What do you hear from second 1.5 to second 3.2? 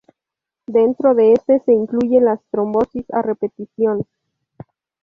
se incluye las trombosis